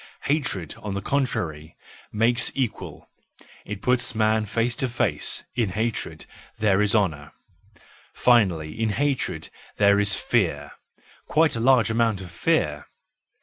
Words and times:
Hatred, 0.31 0.73
on 0.79 0.95
the 0.95 1.01
contrary, 1.03 1.75
makes 2.11 2.51
equal, 2.55 3.07
it 3.65 3.83
puts 3.83 4.15
men 4.15 4.45
face 4.47 4.75
to 4.77 4.89
face, 4.89 5.43
in 5.53 5.69
hatred 5.69 6.25
there 6.57 6.81
is 6.81 6.95
honour; 6.95 7.33
finally, 8.11 8.81
in 8.81 8.89
hatred 8.89 9.49
there 9.77 9.99
is 9.99 10.15
fear, 10.15 10.71
quite 11.27 11.55
a 11.55 11.59
large 11.59 11.91
amount 11.91 12.19
of 12.19 12.31
fear. 12.31 12.87